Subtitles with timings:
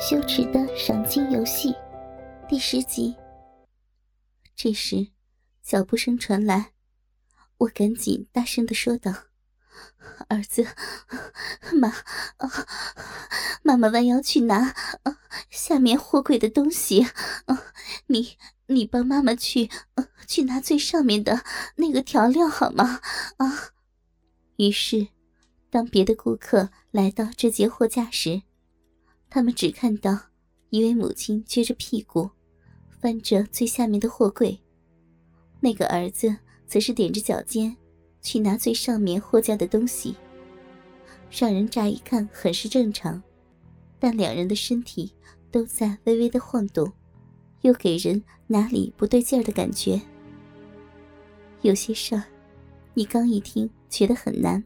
[0.00, 1.74] 羞耻的赏金游戏
[2.48, 3.16] 第十集。
[4.54, 5.08] 这时，
[5.60, 6.70] 脚步声传来，
[7.58, 9.12] 我赶紧大声的说道
[10.30, 10.64] ：“儿子，
[11.74, 11.92] 妈，
[13.64, 14.72] 妈妈弯腰去拿
[15.50, 17.04] 下面货柜的东西，
[18.06, 19.68] 你你帮妈妈去
[20.28, 21.42] 去拿最上面的
[21.74, 23.00] 那个调料好吗？”
[23.38, 23.70] 啊！
[24.58, 25.08] 于是，
[25.70, 28.42] 当别的顾客来到这节货架时，
[29.30, 30.18] 他们只看到
[30.70, 32.30] 一位母亲撅着屁股，
[33.00, 34.58] 翻着最下面的货柜，
[35.60, 36.34] 那个儿子
[36.66, 37.76] 则是踮着脚尖
[38.22, 40.16] 去拿最上面货架的东西。
[41.30, 43.22] 让人乍一看很是正常，
[43.98, 45.12] 但两人的身体
[45.50, 46.90] 都在微微的晃动，
[47.60, 50.00] 又给人哪里不对劲儿的感觉。
[51.60, 52.24] 有些事儿，
[52.94, 54.64] 你刚一听觉得很难，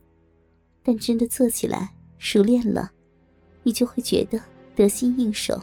[0.84, 2.92] 但真的做起来熟练了，
[3.64, 4.40] 你就会觉得。
[4.74, 5.62] 得心应手，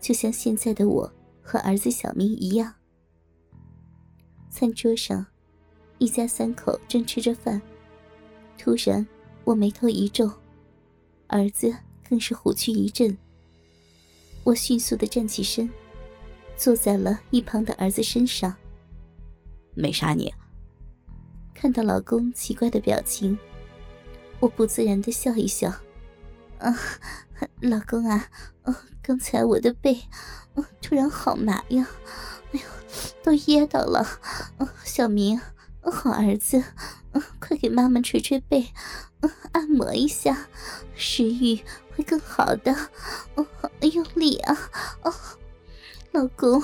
[0.00, 2.74] 就像现在的我和儿子小明一样。
[4.50, 5.24] 餐桌上，
[5.98, 7.60] 一家三口正吃着饭，
[8.58, 9.06] 突然
[9.44, 10.30] 我眉头一皱，
[11.28, 11.74] 儿子
[12.08, 13.16] 更是虎躯一震。
[14.42, 15.70] 我迅速的站起身，
[16.56, 18.54] 坐在了一旁的儿子身上。
[19.74, 20.32] 没杀你。
[21.54, 23.38] 看到老公奇怪的表情，
[24.40, 25.72] 我不自然的笑一笑。
[26.60, 26.76] 啊，
[27.60, 28.28] 老公啊，
[28.64, 30.02] 哦，刚才我的背，
[30.54, 31.88] 哦，突然好麻呀，
[32.52, 32.60] 哎呦，
[33.22, 34.06] 都噎到了。
[34.58, 35.40] 哦，小明，
[35.82, 36.62] 好儿子，
[37.12, 38.68] 嗯，快给妈妈捶捶背，
[39.20, 40.48] 嗯，按摩一下，
[40.94, 41.62] 食欲
[41.96, 42.74] 会更好的。
[43.34, 43.46] 哦，
[43.80, 44.70] 用力啊，
[45.02, 45.14] 哦，
[46.12, 46.62] 老公，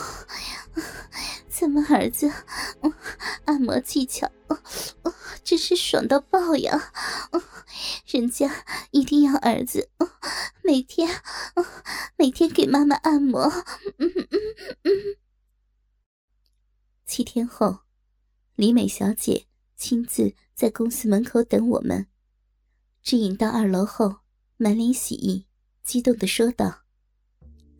[1.58, 2.30] 咱们儿子，
[3.46, 4.30] 按摩技巧，
[5.42, 6.92] 真是爽到爆呀。
[8.04, 9.88] 人家一定要儿子
[10.62, 11.08] 每天
[12.18, 13.50] 每天给妈妈按摩。
[17.06, 17.78] 七天后，
[18.54, 19.46] 李美小姐
[19.78, 22.06] 亲自在公司门口等我们，
[23.02, 24.16] 指引到二楼后，
[24.58, 25.47] 满脸喜意，
[25.82, 26.82] 激动的说道：“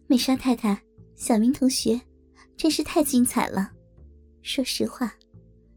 [0.09, 0.83] 美莎太太，
[1.15, 2.01] 小明同学，
[2.56, 3.72] 真是太精彩了！
[4.43, 5.15] 说实话，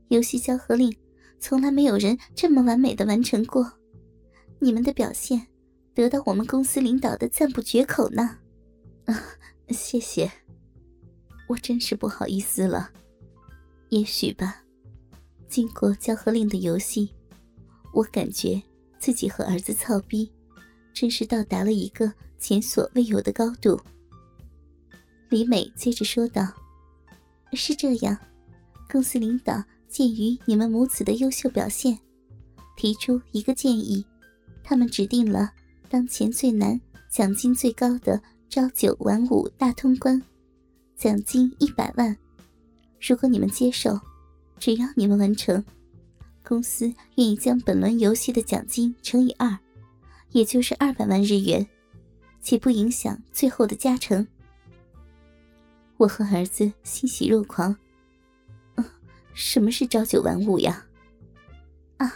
[0.10, 0.96] 游戏交合令
[1.40, 3.74] 从来没有人这么完美的完成过。”
[4.62, 5.48] 你们的表现
[5.94, 8.40] 得到我们公司领导的赞不绝口呢，
[9.06, 9.24] 啊，
[9.70, 10.30] 谢谢，
[11.48, 12.92] 我真是不好意思了。
[13.88, 14.64] 也许吧，
[15.48, 17.14] 经过交合令的游戏，
[17.94, 18.62] 我感觉
[19.00, 20.30] 自己和儿子操逼，
[20.94, 23.80] 真是到达了一个前所未有的高度。
[25.30, 26.46] 李美接着说道
[27.56, 28.18] ：“是这样，
[28.90, 31.98] 公司领导鉴于你们母子的优秀表现，
[32.76, 34.06] 提出一个建议。”
[34.64, 35.52] 他们指定了
[35.90, 36.80] 当前最难、
[37.10, 40.22] 奖金最高的朝九晚五大通关，
[40.96, 42.16] 奖金一百万。
[43.02, 44.00] 如果你们接受，
[44.60, 45.64] 只要你们完成，
[46.44, 46.86] 公司
[47.16, 49.58] 愿意将本轮游戏的奖金乘以二，
[50.34, 51.68] 也就是二百万日元，
[52.42, 54.28] 且不影响最后的加成。
[56.00, 57.76] 我和儿子欣喜若狂。
[58.76, 58.86] 嗯，
[59.34, 60.86] 什么是朝九晚五呀？
[61.98, 62.10] 啊，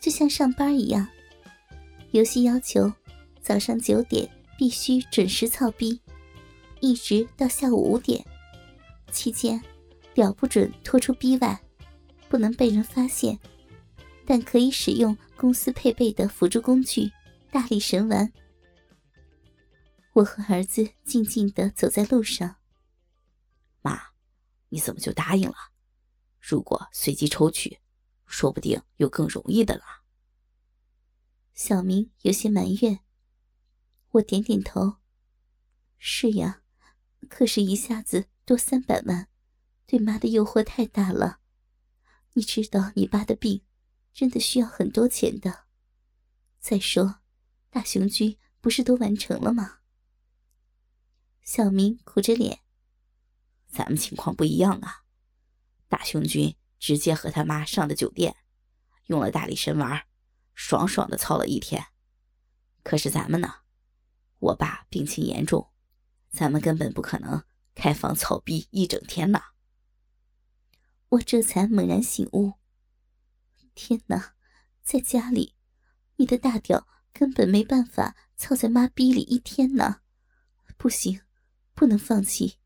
[0.00, 1.06] 就像上班一样。
[2.10, 2.92] 游戏要求
[3.40, 4.28] 早上九点
[4.58, 6.00] 必须准时操逼，
[6.80, 8.26] 一直到下午五点，
[9.12, 9.62] 期间
[10.12, 11.62] 表不准拖出逼外，
[12.28, 13.38] 不能被人发现，
[14.26, 17.08] 但可以使用公司配备的辅助工具
[17.52, 18.32] 大力神丸。
[20.12, 22.56] 我和儿子静静的走在路上。
[23.82, 24.14] 妈，
[24.70, 25.56] 你怎么就答应了？
[26.40, 27.80] 如果随机抽取，
[28.24, 29.82] 说不定有更容易的了。
[31.52, 33.00] 小明有些埋怨，
[34.12, 34.96] 我点点头。
[35.98, 36.62] 是呀，
[37.28, 39.28] 可是一下子多三百万，
[39.86, 41.40] 对妈的诱惑太大了。
[42.32, 43.64] 你知道你爸的病，
[44.12, 45.66] 真的需要很多钱的。
[46.58, 47.20] 再说，
[47.70, 49.80] 大雄居不是都完成了吗？
[51.42, 52.61] 小明苦着脸，
[53.72, 55.02] 咱们情况不一样啊。
[55.88, 58.36] 大雄君直接和他妈上的酒店，
[59.06, 60.04] 用了大力神丸。
[60.54, 61.86] 爽爽的操了一天，
[62.84, 63.54] 可是咱们呢？
[64.38, 65.70] 我爸病情严重，
[66.30, 67.42] 咱们根本不可能
[67.74, 69.40] 开房操逼一整天呢。
[71.08, 72.52] 我这才猛然醒悟，
[73.74, 74.34] 天哪，
[74.82, 75.56] 在家里，
[76.16, 80.02] 你的大屌根本没办法操在妈逼里一天呢！
[80.76, 81.22] 不行，
[81.72, 82.58] 不能放弃，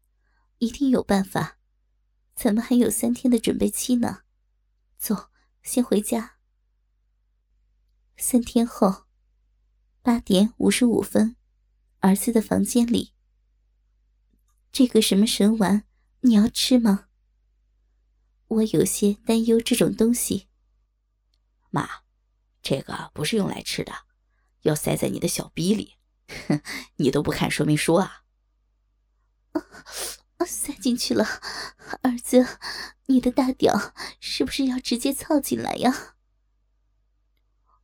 [0.59, 1.59] 一定有办法。
[2.35, 4.23] 咱们还有三天的准备期呢，
[4.99, 5.31] 走，
[5.63, 6.37] 先回家。
[8.17, 9.07] 三天后，
[10.03, 11.37] 八点五十五分，
[12.01, 13.15] 儿子的房间里。
[14.71, 15.85] 这个什么神丸，
[16.21, 17.09] 你要吃吗？
[18.49, 20.49] 我有些担忧这种东西。
[21.71, 21.89] 妈，
[22.63, 23.93] 这个不是用来吃的，
[24.63, 25.95] 要塞在你的小逼里。
[26.49, 26.61] 哼，
[26.97, 28.25] 你都不看说明书啊？
[30.45, 31.25] 塞进去了，
[32.03, 32.59] 儿子，
[33.07, 36.17] 你的大屌是不是要直接操进来呀？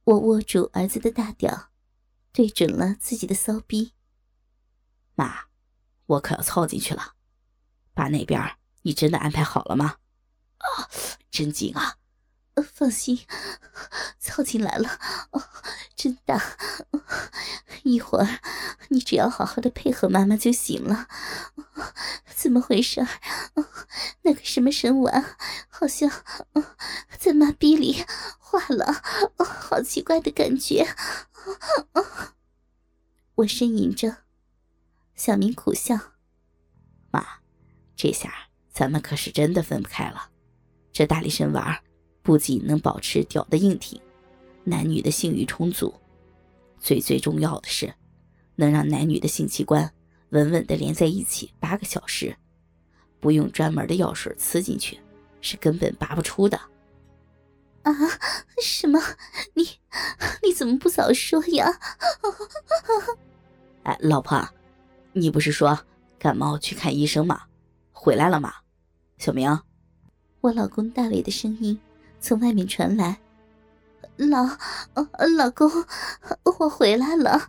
[0.04, 1.70] 我握住儿子的大屌，
[2.32, 3.94] 对准了自己的骚逼。
[5.14, 5.44] 妈，
[6.06, 7.14] 我可要操进去了，
[7.94, 9.98] 爸那边你真的安排好了吗？
[10.58, 10.90] 啊，
[11.30, 11.98] 真紧啊！
[12.60, 13.24] 放心，
[14.18, 14.98] 操进来了，
[15.94, 16.56] 真大。
[17.84, 18.40] 一会儿
[18.88, 21.08] 你只要好好的配合妈妈就行了。
[22.26, 23.06] 怎么回事？
[24.22, 25.36] 那个什么神丸
[25.68, 26.10] 好像
[27.18, 28.04] 在妈逼里
[28.38, 29.02] 化了，
[29.38, 30.86] 好奇怪的感觉。
[33.36, 34.18] 我呻吟着，
[35.14, 35.98] 小明苦笑
[37.10, 37.40] ：“妈，
[37.96, 38.32] 这下
[38.72, 40.30] 咱们可是真的分不开了。
[40.92, 41.82] 这大力神丸。”
[42.22, 44.00] 不仅能保持屌的硬挺，
[44.64, 45.92] 男女的性欲充足，
[46.78, 47.92] 最最重要的是，
[48.54, 49.92] 能让男女的性器官
[50.30, 52.36] 稳稳的连在一起八个小时，
[53.20, 54.98] 不用专门的药水刺进去，
[55.40, 56.58] 是根本拔不出的。
[57.82, 57.92] 啊？
[58.62, 59.00] 什么？
[59.54, 59.64] 你
[60.44, 61.66] 你怎么不早说呀？
[63.82, 64.48] 哎，老婆，
[65.12, 65.76] 你不是说
[66.20, 67.42] 感冒去看医生吗？
[67.90, 68.54] 回来了吗？
[69.18, 69.58] 小明，
[70.40, 71.76] 我老公大伟的声音。
[72.22, 73.18] 从外面传来，
[74.16, 74.44] 老，
[75.36, 75.68] 老公，
[76.60, 77.48] 我回来了，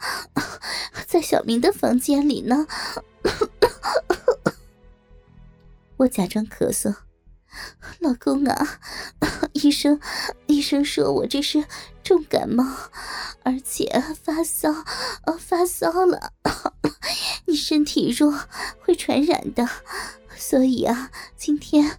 [1.06, 2.66] 在小明的房间里呢。
[5.98, 6.94] 我假装咳嗽，
[8.00, 8.80] 老公啊，
[9.54, 10.00] 医生，
[10.48, 11.64] 医生说我这是
[12.04, 12.66] 重感冒，
[13.44, 13.88] 而且
[14.22, 14.70] 发烧，
[15.26, 16.34] 呃发烧了，
[17.48, 18.34] 你身体弱，
[18.82, 19.68] 会传染的。
[20.36, 21.98] 所以啊，今天，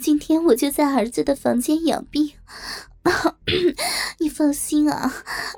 [0.00, 2.32] 今天我就在儿子的房间养病。
[4.18, 5.12] 你放心啊，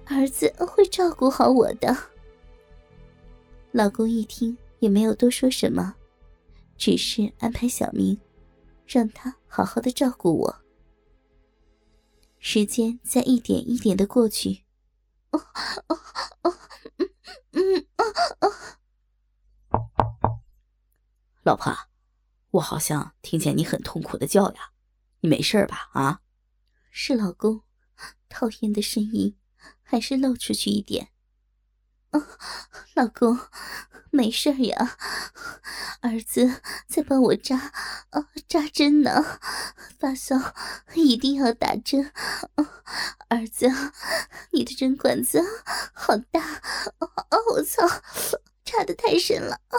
[0.06, 1.96] 儿子会照顾好我的。
[3.70, 5.94] 老公一听也没有多说什么，
[6.76, 8.18] 只是安排小明，
[8.86, 10.63] 让他好好的照顾我。
[12.46, 14.66] 时间在一点一点的过去。
[15.30, 15.40] 哦
[15.88, 15.98] 哦
[16.42, 16.54] 哦，
[16.98, 17.08] 嗯
[17.52, 18.52] 嗯哦
[19.70, 20.42] 哦，
[21.42, 21.74] 老婆。
[22.50, 24.72] 我好像听见你很痛苦的叫呀，
[25.20, 25.88] 你没事吧？
[25.94, 26.20] 啊，
[26.90, 27.62] 是老公，
[28.28, 29.38] 讨厌的声音
[29.82, 31.13] 还是露出去一点。
[32.14, 32.28] 啊，
[32.94, 33.40] 老公，
[34.10, 34.96] 没事呀，
[36.00, 37.56] 儿子在帮我扎
[38.10, 39.40] 啊扎针呢，
[39.98, 40.54] 发烧
[40.94, 42.12] 一定要打针。
[43.28, 43.68] 儿子，
[44.52, 45.42] 你的针管子
[45.92, 47.08] 好大，啊，
[47.52, 47.82] 我操！
[48.64, 49.76] 插的太深了，啊！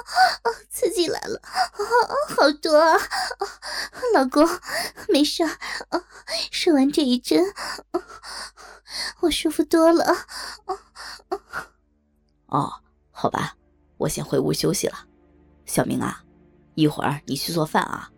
[0.69, 1.51] 刺激来了，啊！
[2.35, 2.97] 好多啊！
[4.13, 4.47] 老公，
[5.09, 5.49] 没事儿，
[5.89, 6.03] 啊，
[6.51, 7.43] 射完这一针，
[9.21, 10.77] 我舒服多了，啊
[11.29, 11.39] 啊！
[12.55, 12.71] 哦，
[13.11, 13.57] 好吧，
[13.97, 14.95] 我先回屋休息了。
[15.65, 16.23] 小明啊，
[16.75, 18.09] 一会儿你去做饭啊。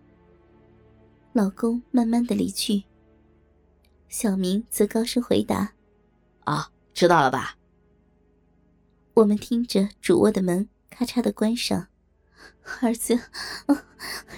[1.34, 2.84] 老公慢慢的离去，
[4.10, 5.74] 小明则高声回答
[6.46, 7.58] ：“啊，知道了吧。”
[9.16, 11.88] 我们听着主卧的门咔嚓的关上，
[12.82, 13.20] 儿子，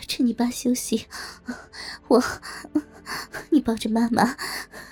[0.07, 1.07] 趁你爸休息，
[2.07, 2.23] 我，
[3.49, 4.37] 你抱着妈妈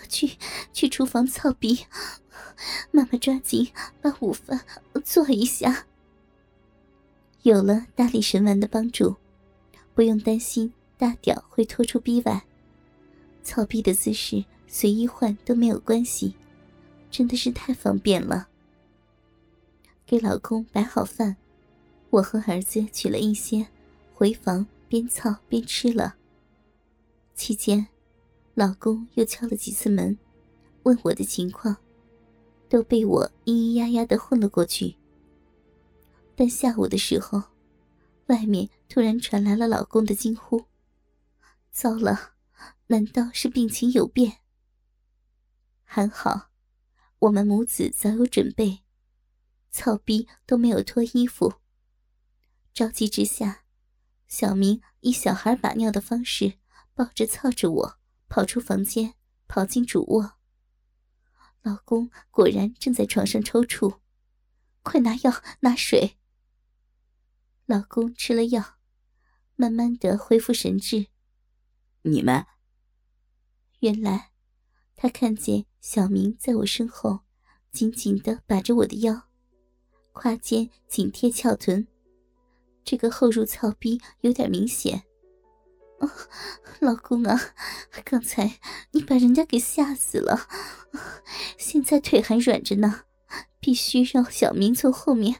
[0.10, 0.38] 去
[0.74, 1.86] 去厨房操逼，
[2.92, 3.70] 妈妈抓紧
[4.02, 4.66] 把午饭
[5.04, 5.86] 做一下。
[7.44, 9.16] 有了大力神丸的帮助，
[9.94, 12.44] 不用担心大屌会拖出逼外，
[13.44, 16.36] 操逼的姿势随意换都没有关系，
[17.10, 18.50] 真的是太方便了。
[20.06, 21.38] 给老公摆好饭，
[22.10, 23.68] 我和儿子取了一些，
[24.14, 26.16] 回房边操边吃了。
[27.36, 27.88] 期间，
[28.56, 30.18] 老公又敲了几次门，
[30.84, 31.78] 问我的情况，
[32.70, 34.98] 都被我咿咿呀呀的混了过去。
[36.36, 37.42] 但下午的时候，
[38.28, 40.66] 外面突然传来了老公的惊呼
[41.72, 42.34] ：“糟了，
[42.88, 44.40] 难道是病情有变？”
[45.84, 46.50] 还好，
[47.20, 48.84] 我们母子早有准备。
[49.70, 51.56] 操逼都没有脱衣服。
[52.74, 53.64] 着急之下，
[54.28, 56.60] 小明以小孩把尿的方式
[56.94, 59.14] 抱着操着我，跑出房间，
[59.48, 60.37] 跑进主卧。
[61.68, 64.00] 老公果然正在床上抽搐，
[64.84, 66.18] 快拿药拿水。
[67.66, 68.78] 老公吃了药，
[69.58, 71.08] 慢慢的恢复神智。
[72.04, 72.46] 你们，
[73.80, 74.32] 原来
[74.96, 77.26] 他看见小明在我身后，
[77.70, 79.28] 紧紧的把着我的腰。
[80.14, 81.86] 胯间紧贴翘臀，
[82.86, 85.04] 这个后入操逼有点明显。
[86.00, 86.10] 哦，
[86.80, 87.40] 老公啊，
[88.06, 88.60] 刚才
[88.92, 90.48] 你把人家给吓死了，
[91.58, 93.04] 现在腿还软着呢，
[93.60, 95.40] 必须让小明从后面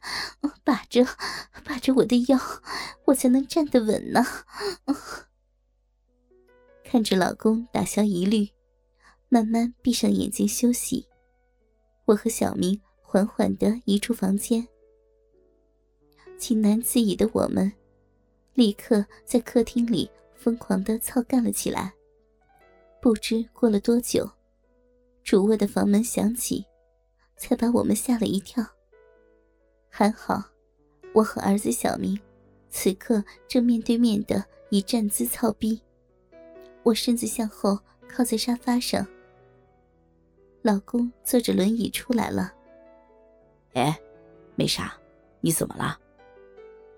[0.64, 1.06] 把着
[1.64, 2.40] 把着我的腰，
[3.06, 4.26] 我才能站得稳呢。
[6.84, 8.50] 看着老公打消疑虑，
[9.30, 11.08] 慢慢闭上眼睛休息，
[12.06, 14.68] 我和小明缓缓地移出房间，
[16.40, 17.72] 情难自已的我们，
[18.54, 20.10] 立刻在客厅里。
[20.48, 21.94] 疯狂的操干了起来。
[23.02, 24.26] 不知过了多久，
[25.22, 26.66] 主卧的房门响起，
[27.36, 28.66] 才把我们吓了一跳。
[29.90, 30.42] 还好，
[31.14, 32.18] 我和儿子小明
[32.70, 35.82] 此刻正面对面的以站姿操逼。
[36.82, 37.78] 我身子向后
[38.08, 39.06] 靠在沙发上，
[40.62, 42.54] 老公坐着轮椅出来了。
[43.74, 44.00] 哎，
[44.56, 44.98] 没啥，
[45.42, 46.00] 你怎么了？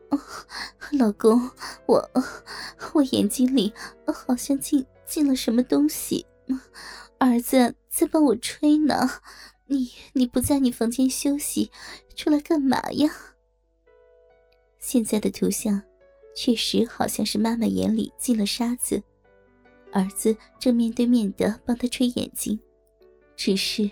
[0.09, 0.19] 哦，
[0.91, 1.51] 老公，
[1.85, 2.09] 我
[2.93, 3.73] 我眼睛里
[4.05, 6.25] 好像进进了什么东西，
[7.19, 9.09] 儿子在帮我吹呢。
[9.67, 11.71] 你你不在你房间休息，
[12.15, 13.09] 出来干嘛呀？
[14.79, 15.83] 现在的图像
[16.35, 19.03] 确实好像是妈妈眼里进了沙子，
[19.91, 22.59] 儿子正面对面的帮他吹眼睛，
[23.35, 23.91] 只是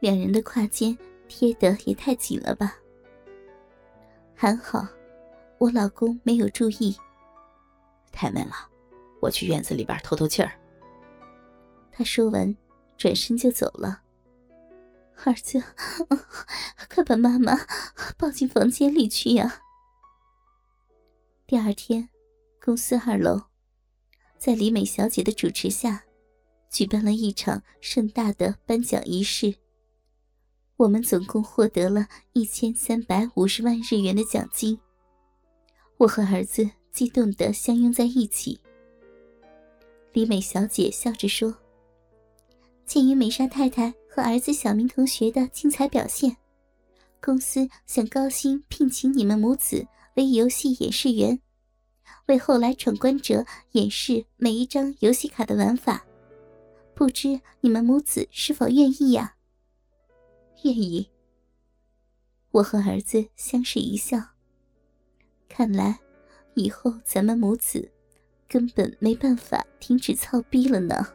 [0.00, 0.96] 两人的胯间
[1.28, 2.78] 贴的也太紧了吧？
[4.34, 4.88] 还好。
[5.58, 6.96] 我老公没有注意，
[8.12, 8.54] 太闷了，
[9.20, 10.52] 我去院子里边透透气儿。
[11.90, 12.56] 他说完，
[12.96, 14.02] 转身就走了。
[15.24, 15.60] 儿子，
[16.88, 17.58] 快把妈妈
[18.16, 19.62] 抱进房间里去呀！
[21.44, 22.08] 第二天，
[22.64, 23.42] 公司二楼，
[24.38, 26.04] 在李美小姐的主持下，
[26.70, 29.56] 举办了一场盛大的颁奖仪式。
[30.76, 34.78] 我们总共获得了一千三百五十万日元的奖金。
[35.98, 38.60] 我和儿子激动的相拥在一起。
[40.12, 41.56] 李美小姐笑着说
[42.86, 46.36] ：“鉴于美莎太太和儿子小明同学的精彩表现，
[47.20, 51.40] 公司想高薪聘请你们母子为游戏演示员，
[52.26, 56.06] 为后来闯关者演示每一张游戏卡的玩法。
[56.94, 59.34] 不知你们母子是否愿意呀
[60.62, 61.10] ？”“愿意。”
[62.52, 64.37] 我和儿子相视一笑。
[65.48, 65.98] 看来，
[66.54, 67.90] 以后咱们母子
[68.48, 71.06] 根本没办法停止操逼了呢。